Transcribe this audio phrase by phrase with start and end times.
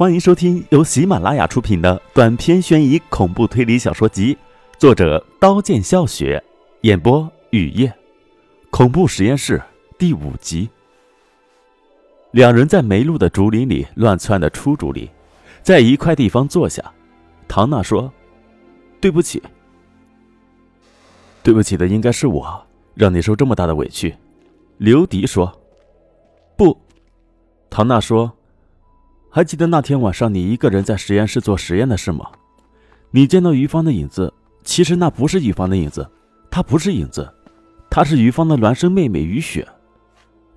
[0.00, 4.34] 欢迎收听由喜马拉雅出品的短篇悬疑恐怖推理小说集，
[4.78, 6.42] 作者刀剑笑雪，
[6.80, 7.92] 演播雨夜，
[8.70, 9.62] 恐怖实验室
[9.98, 10.70] 第五集。
[12.30, 15.06] 两人在梅路的竹林里乱窜的出竹林，
[15.60, 16.82] 在一块地方坐下。
[17.46, 18.10] 唐娜说
[19.02, 19.42] ：“对不起，
[21.42, 24.16] 对不起的应该是我，让你受这么大的委屈。”
[24.78, 25.60] 刘迪说
[26.56, 26.74] ：“不。”
[27.68, 28.32] 唐娜说。
[29.32, 32.26] 还记得那天晚上你一个人在实验室做实验的事吗？
[33.12, 34.34] 你见到于芳的影子，
[34.64, 36.10] 其实那不是于芳的影子，
[36.50, 37.32] 她不是影子，
[37.88, 39.66] 她是于芳的孪生妹妹于雪。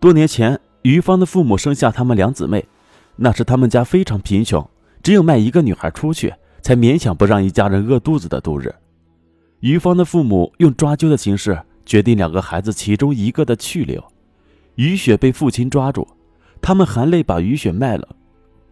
[0.00, 2.66] 多年前，于芳的父母生下他们两姊妹，
[3.14, 4.68] 那时他们家非常贫穷，
[5.00, 8.74] 只有卖一个女孩出去，才勉强不让一家人饿肚子的度日。
[9.60, 14.02] 于芳的父母用抓阄的形式决定两个孩子其中一个的去留，
[14.74, 16.08] 于雪被父亲抓住，
[16.60, 18.08] 他们含泪把于雪卖了。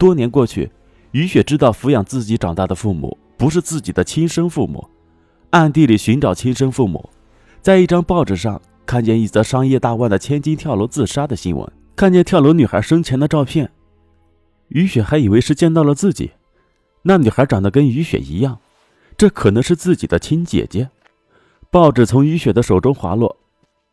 [0.05, 0.71] 多年过去，
[1.13, 4.87] 于雪知道抚养自己长大的父母不是自己的亲生父母，
[5.49, 7.09] 暗地里寻找亲生父母，
[7.63, 13.71] 在一张报纸上看见一则商业大腕的千金跳楼自杀的新闻，看见跳楼女孩生前的照片，
[14.69, 16.33] 于雪还以为是见到了自己，
[17.05, 18.59] 那女孩长得跟于雪一样，
[19.17, 20.91] 这可能是自己的亲姐姐。
[21.71, 23.39] 报纸从于雪的手中滑落，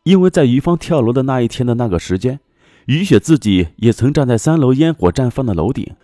[0.02, 2.38] 因为在于芳跳楼的那一天的那个时间。
[2.86, 5.94] 于雪自己也曾站在三楼烟火绽放的楼顶，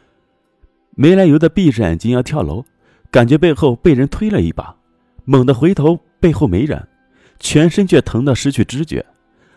[1.00, 2.64] 没来由的闭着眼睛要跳楼，
[3.08, 4.74] 感觉背后被人推了一把，
[5.24, 6.88] 猛地回头，背后没人，
[7.38, 9.06] 全身却疼得失去知觉。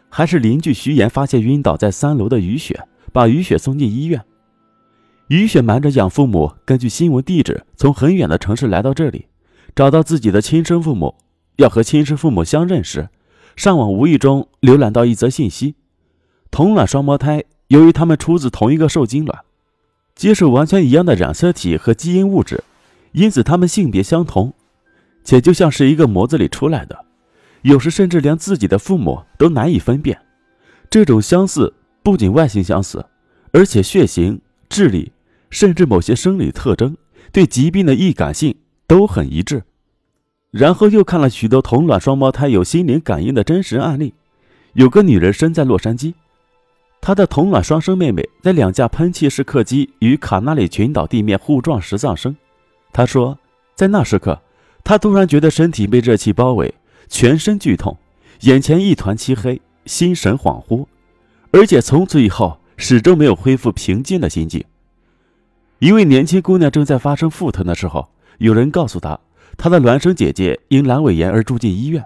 [0.07, 2.79] 还是邻居徐岩发现晕倒在三楼的雨雪，
[3.11, 4.21] 把雨雪送进医院。
[5.29, 9.25] 雨雪瞒着养父母，根据新闻地址从很远的城市来到这里，
[9.73, 11.15] 找到自己的亲生父母，
[11.55, 13.09] 要和亲生父母相认时，
[13.55, 15.73] 上网无意中浏览到一则信息。
[16.51, 19.39] 同卵双胞胎，由于他们出自同一个受精卵，
[20.15, 22.63] 接受完全一样的染色体和基因物质，
[23.13, 24.53] 因此他们性别相同，
[25.23, 27.05] 且就像是一个模子里出来的，
[27.61, 30.19] 有时甚至连自己的父母都难以分辨。
[30.89, 33.05] 这种相似不仅外形相似，
[33.53, 35.11] 而且血型、智力，
[35.49, 36.97] 甚至某些生理特征、
[37.31, 38.55] 对疾病的易感性
[38.87, 39.63] 都很一致。
[40.51, 44.13] 然后又看了许多同卵双胞胎有心灵感应的真实案例，
[44.73, 46.13] 有个女人生在洛杉矶。
[47.01, 52.35] 他的同卵双生妹妹在两架喷气式客机与卡纳里群岛地面互撞时丧生。
[52.93, 53.35] 他说，
[53.73, 54.39] 在那时刻，
[54.83, 56.71] 他突然觉得身体被热气包围，
[57.09, 57.97] 全身剧痛，
[58.41, 60.85] 眼前一团漆黑，心神恍惚，
[61.51, 64.63] 而且从此以后始终没有恢复平静的心境。
[65.79, 68.07] 一位年轻姑娘正在发生腹疼的时候，
[68.37, 69.19] 有人告诉她，
[69.57, 72.05] 她的孪生姐姐因阑尾炎而住进医院。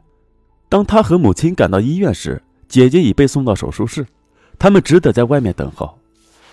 [0.69, 4.07] 当她和母亲赶到医院时，姐姐已被送到手术室。
[4.57, 5.97] 他们只得在外面等候，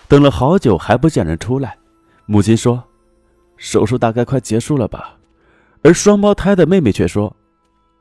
[0.07, 1.77] 等了好久还不见人出来。
[2.25, 2.83] 母亲说
[3.57, 5.17] ：“手术大概快结束了吧？”
[5.83, 7.35] 而双胞胎的妹妹却说：“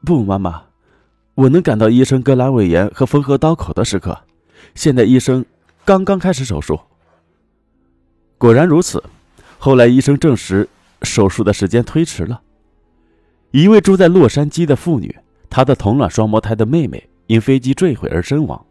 [0.05, 0.63] 不，妈妈，
[1.35, 4.19] 我能感到医生割阑尾炎和缝合刀口的时刻。
[4.75, 5.45] 现在医生
[5.85, 6.79] 刚刚开始手术。”
[8.39, 9.03] 果然如此。
[9.59, 10.69] 后来医生证实，
[11.03, 12.41] 手术的时间推迟了。
[13.53, 15.17] 一位住在洛杉矶的妇女，
[15.49, 18.67] 她的同卵双胞胎的妹妹因飞机坠毁而身亡。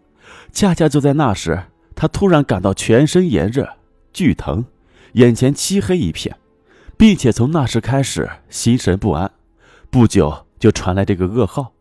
[0.52, 1.64] 恰恰就在那时，
[1.96, 3.70] 他突然感到全身炎热、
[4.12, 4.66] 剧疼，
[5.14, 6.38] 眼前漆黑一片，
[6.98, 9.32] 并且从那时开始心神不安。
[9.90, 11.74] 不久就传来这个噩耗。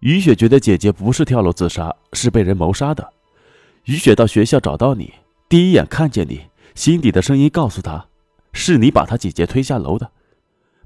[0.00, 3.12] 于雪觉得姐姐不是跳楼自杀，是被人谋杀的。
[3.84, 5.12] 于雪到学校找到你，
[5.48, 6.40] 第一眼看见你，
[6.74, 8.06] 心底的声音告诉他，
[8.52, 10.10] 是你把他姐姐推下楼的。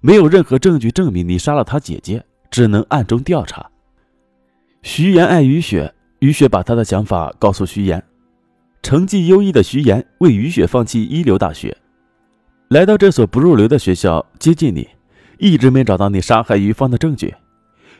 [0.00, 3.70] 没有任何证据证明你杀了他姐姐，只能暗中调查。
[4.82, 5.94] 徐岩爱于雪。
[6.24, 8.02] 于雪把他的想法告诉徐岩，
[8.82, 11.76] 成绩优异的徐岩为于雪放弃一流大学，
[12.68, 14.88] 来到这所不入流的学校接近你，
[15.38, 17.34] 一直没找到你杀害于芳的证据。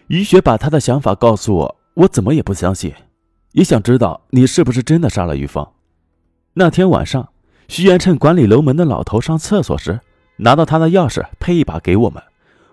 [0.07, 2.95] 于雪把他的想法告诉我，我怎么也不相信，
[3.53, 5.71] 也想知道你是不是真的杀了于芳。
[6.55, 7.29] 那天晚上，
[7.69, 10.01] 徐岩趁管理楼门的老头上厕所时，
[10.39, 12.23] 拿到他的钥匙配一把给我们。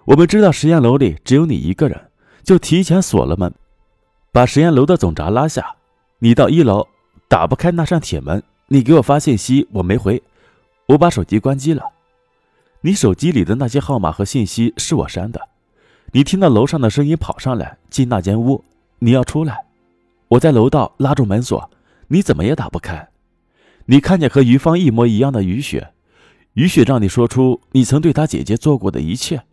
[0.05, 1.99] 我们知道实验楼里只有你一个人，
[2.41, 3.53] 就提前锁了门。
[4.33, 5.75] 把实验楼的总闸拉下，
[6.19, 6.87] 你到一楼
[7.27, 8.41] 打不开那扇铁门。
[8.67, 10.23] 你给我发信息，我没回，
[10.85, 11.83] 我把手机关机了。
[12.79, 15.49] 你手机里的那些号码和信息是我删的。
[16.13, 18.63] 你听到楼上的声音跑上来进那间屋，
[18.99, 19.65] 你要出来，
[20.29, 21.69] 我在楼道拉住门锁，
[22.07, 23.09] 你怎么也打不开。
[23.87, 25.91] 你看见和于芳一模一样的雨雪，
[26.53, 29.43] 雨雪让你说出你曾对她姐姐做过的一切。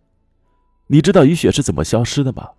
[0.87, 2.51] 你知道雨雪是怎么消失的吗？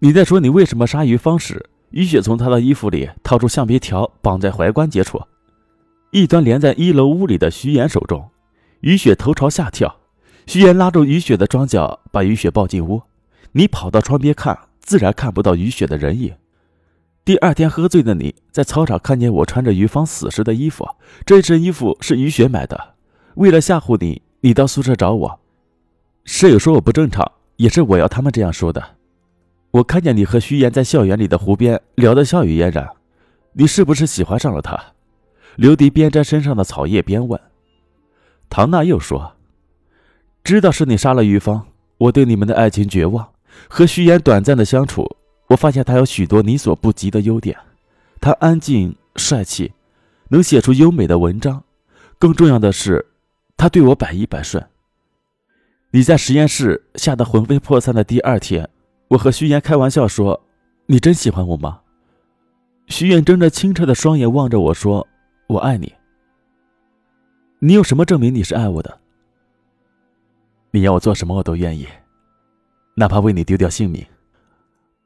[0.00, 5.20] 你在说你为什么杀于芳时，于雪从她的衣服里掏出橡皮条，绑在踝关节处。
[6.12, 8.30] 一端连在一楼屋里的徐岩手中。
[8.80, 9.96] 于雪头朝下跳，
[10.46, 13.02] 徐岩拉住于雪的双脚，把于雪抱进屋。
[13.50, 16.32] 你跑到窗边看，自然看不到于雪的人影。
[17.24, 20.88] 第二天喝醉的你在操场看见我穿着于芳死时的衣服，
[21.26, 22.94] 这身衣服是于雪买的。
[23.34, 25.40] 为了吓唬你，你到宿舍找我。
[26.24, 28.97] 舍友说我不正常，也是我要他们这样说的。
[29.70, 32.88] 我看见你和徐岩在校园里的湖边聊得笑语嫣然，
[33.52, 34.78] 你是不是喜欢上了他？
[35.56, 37.38] 刘迪边摘身上的草叶边问。
[38.48, 39.34] 唐娜又说
[40.42, 41.66] ：“知道是你杀了于芳，
[41.98, 43.28] 我对你们的爱情绝望。
[43.68, 45.16] 和徐岩短暂的相处，
[45.48, 47.58] 我发现他有许多你所不及的优点。
[48.20, 49.72] 他安静帅气，
[50.28, 51.62] 能写出优美的文章。
[52.18, 53.04] 更重要的是，
[53.56, 54.64] 他对我百依百顺。
[55.90, 58.68] 你在实验室吓得魂飞魄散的第二天，
[59.08, 60.40] 我和徐岩开玩笑说
[60.86, 61.80] ：‘你真喜欢我吗？’
[62.88, 65.06] 徐岩睁着清澈的双眼望着我说
[65.48, 65.92] ：‘我爱你。’”
[67.60, 69.00] 你有什么证明你是爱我的？
[70.70, 71.88] 你要我做什么我都愿意，
[72.94, 74.04] 哪怕为你丢掉性命。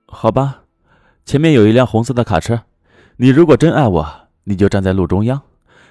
[0.06, 0.64] 好吧，
[1.24, 2.60] 前面有一辆红色的卡车，
[3.16, 4.06] 你如果真爱我，
[4.44, 5.40] 你就站在路中央，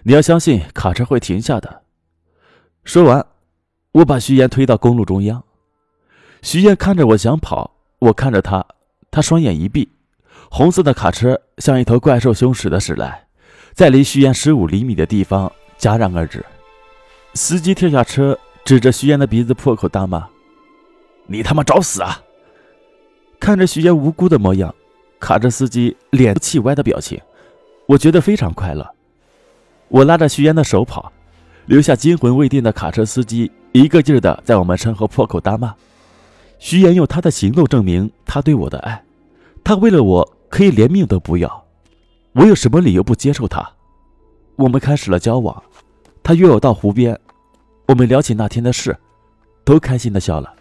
[0.03, 1.81] 你要相信卡车会停下的。
[2.83, 3.25] 说完，
[3.93, 5.41] 我把徐岩推到公路中央。
[6.43, 8.65] 徐岩看着我想跑，我看着他，
[9.11, 9.87] 他双眼一闭，
[10.49, 13.27] 红色的卡车像一头怪兽凶驶的驶来，
[13.73, 15.51] 在离徐岩十五厘米的地方。
[15.77, 16.43] 戛然而止，
[17.33, 20.27] 司机跳下车，指着徐岩的鼻子破口大骂
[21.25, 22.21] ：“你他妈找死啊！”
[23.39, 24.73] 看着徐岩无辜的模样，
[25.19, 27.19] 卡车司机脸气歪的表情，
[27.87, 28.87] 我觉得非常快乐。
[29.87, 31.11] 我拉着徐岩的手跑，
[31.65, 35.73] 留下惊魂未定的卡车司机一个劲儿的在我们身后破口大骂。
[36.61, 39.03] 徐岩用他的行动证明他对我的爱，
[39.63, 41.65] 他为了我可以连命都不要，
[42.33, 43.67] 我有什么理由不接受他？
[44.57, 45.61] 我们开始了交往。
[46.21, 47.19] 他约我到湖边，
[47.87, 48.95] 我们聊起那天的事，
[49.65, 50.53] 都开心的笑了。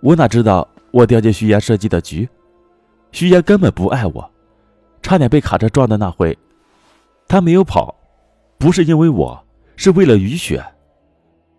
[0.00, 2.26] 我哪知道我掉进徐岩设计的局，
[3.12, 4.30] 徐岩根本不爱我，
[5.02, 6.36] 差点被卡车撞的那回，
[7.28, 7.94] 他没有跑，
[8.56, 9.44] 不是因为我，
[9.76, 10.64] 是为了雨雪。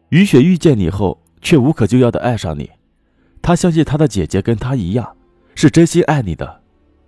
[0.09, 2.71] 雨雪遇见你后，却无可救药的爱上你，
[3.47, 5.15] 他相信他的姐姐跟他一样，
[5.55, 6.61] 是真心爱你的，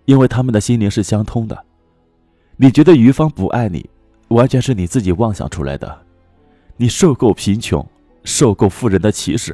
[0.05, 1.65] 因为他们的心灵是相通的。
[2.55, 3.89] 你觉得于芳不爱你？
[4.29, 6.01] 完全是你自己妄想出来的。
[6.77, 7.85] 你受够贫穷，
[8.23, 9.53] 受够富人的歧视，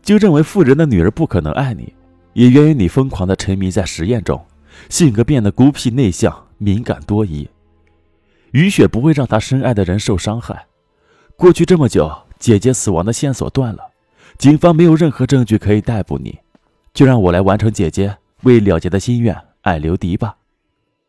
[0.00, 1.92] 就认为富人的女儿不可能爱你，
[2.32, 4.42] 也源于你疯狂的沉迷在实验中，
[4.88, 7.46] 性格变得孤僻内向、敏感多疑。
[8.52, 10.68] 雨雪不会让她深爱的人受伤害。
[11.36, 13.87] 过去这么久，姐姐死亡的线索断了，
[14.38, 16.38] 警方没有任何证据可以逮捕你，
[16.94, 20.36] 就让我来完成姐姐未了结的心愿，爱刘迪吧。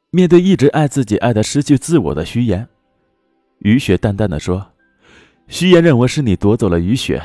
[0.10, 2.68] 面对一直爱自己爱的失去自我的徐言。
[3.60, 4.66] 雨雪淡淡的说
[5.48, 7.22] ：“徐岩认为是你夺走了雨雪，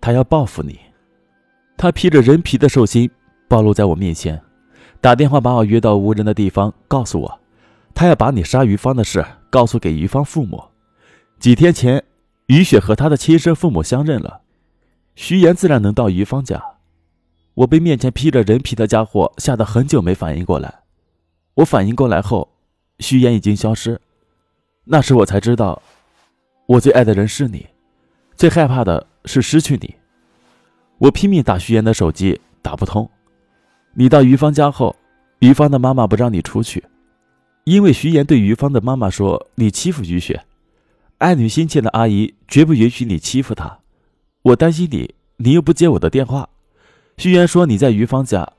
[0.00, 0.78] 他要报复你。
[1.76, 3.10] 他披着人皮的兽心
[3.48, 4.40] 暴露在我面前，
[5.00, 7.40] 打电话把我约到无人的地方，告诉我，
[7.92, 10.62] 他要把你杀于芳的事告诉给于芳父母。
[11.40, 12.04] 几天前，
[12.46, 14.42] 雨雪和他的亲生父母相认了，
[15.20, 16.62] 徐岩自然能到于芳家。
[17.54, 20.82] 我被面前披着人皮的家伙吓得很久没反应过来，
[21.54, 22.48] 我反应过来后，
[23.00, 24.00] 徐岩已经消失。”
[24.86, 25.82] 那时我才知道，
[26.66, 27.66] 我最爱的人是你，
[28.36, 29.96] 最害怕的是失去你。
[30.98, 33.10] 我拼命打徐岩的手机，打不通。
[33.94, 34.94] 你到于芳家后，
[35.40, 36.84] 于芳的妈妈不让你出去，
[37.64, 40.44] 因为徐岩对于芳的妈妈说你欺负于雪，
[41.18, 43.80] 爱女心切的阿姨绝不允许你欺负她。
[44.48, 46.48] 我担心你，你又不接我的电话。
[47.16, 48.50] 徐岩说你在于芳家，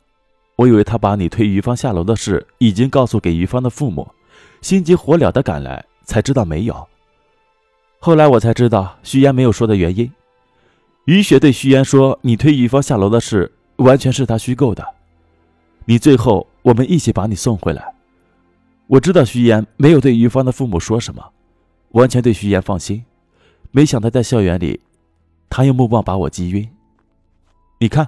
[0.55, 4.07] 我以为他把你推于芳下楼的事已经告诉给于芳的父母，
[4.61, 5.85] 心急火燎的赶来。
[6.09, 6.87] 才知道没有。
[7.99, 10.11] 后来我才知道徐岩没有说的原因。
[11.05, 14.83] 于雪对徐岩说：“你推于芳下楼的事，完全是他虚构的。
[15.85, 17.93] 你最后我们一起把你送回来。”
[18.87, 21.23] 我知道徐岩没有对于芳的父母说什么，
[21.91, 23.05] 完全对徐岩放心。
[23.69, 24.81] 没想到在校园里，
[25.49, 26.69] 他用木棒把我击晕。
[27.79, 28.07] 你看，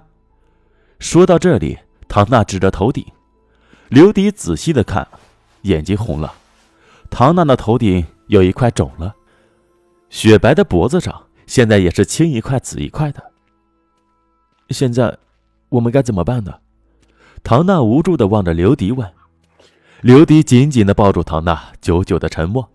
[1.00, 3.06] 说到这里，唐娜指着头顶，
[3.90, 5.08] 刘迪仔细的看，
[5.64, 6.34] 眼睛红了。
[7.10, 9.16] 唐娜的头顶有一块肿了，
[10.10, 13.32] 雪白的脖子上现在也是青一块紫一块的。
[14.70, 15.18] 现在
[15.70, 16.60] 我们该怎么办呢？
[17.44, 19.12] 唐娜无助的望着刘迪问。
[20.02, 22.70] 刘迪紧紧的抱住唐娜，久久的沉默，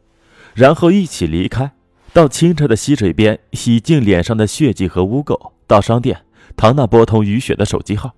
[0.54, 1.72] 然后一起离开，
[2.16, 5.52] 到清澈的溪水边洗净脸上的血迹和污垢。
[5.66, 6.24] 到商店，
[6.56, 8.14] 唐娜拨通雨雪的手机号，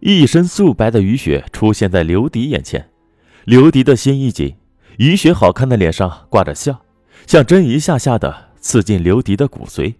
[0.00, 2.90] 一身素白的雨雪出现在刘迪眼前，
[3.46, 4.54] 刘迪的心一紧。
[4.98, 6.82] 雨雪好看的脸上挂着笑，
[7.26, 9.94] 像针一下下的刺进刘迪的骨髓，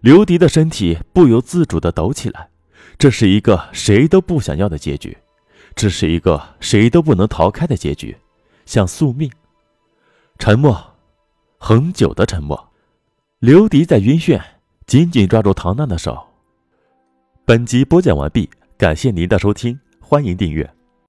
[0.00, 2.50] 刘迪的身体不由自主的抖起来。
[2.98, 5.16] 这是一个谁都不想要的结局，
[5.74, 8.14] 这是一个谁都不能逃开的结局，
[8.66, 9.30] 像宿命。
[10.38, 10.95] 沉默，
[11.68, 12.68] 恒久的沉默。
[13.40, 14.40] 刘迪在晕眩，
[14.86, 16.16] 紧紧抓住唐娜的手。
[17.44, 20.75] 本集播讲完毕，感谢您的收听，欢迎订阅。